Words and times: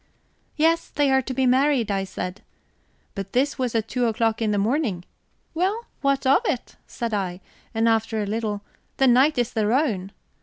'Yes, 0.55 0.87
they 0.89 1.11
are 1.11 1.21
to 1.21 1.31
be 1.31 1.45
married,' 1.45 1.91
I 1.91 2.05
said. 2.05 2.41
'But 3.13 3.33
this 3.33 3.59
was 3.59 3.75
at 3.75 3.87
two 3.87 4.07
o'clock 4.07 4.41
in 4.41 4.49
the 4.49 4.57
morning!' 4.57 5.03
'Well, 5.53 5.85
what 6.01 6.25
of 6.25 6.41
it?' 6.45 6.75
said 6.87 7.13
I, 7.13 7.39
and, 7.71 7.87
after 7.87 8.19
a 8.19 8.25
little: 8.25 8.63
'The 8.97 9.05
night 9.05 9.37
is 9.37 9.53
their 9.53 9.71
own.' 9.73 10.11